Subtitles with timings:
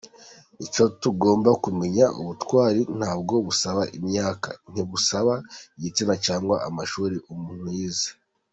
[0.65, 5.33] Icyo tugomba kumenya, ubutwari ntabwo busaba imyaka, ntibusaba
[5.77, 8.09] igitsina cyangwa amashuri umuntu yize.